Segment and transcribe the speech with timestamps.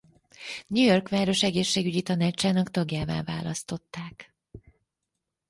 [0.67, 4.35] New York város egészségügyi tanácsának tagjává választották.